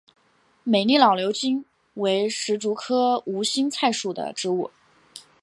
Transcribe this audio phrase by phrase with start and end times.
[0.63, 1.63] 美丽老牛筋
[1.93, 4.71] 为石竹科无心菜属的植物。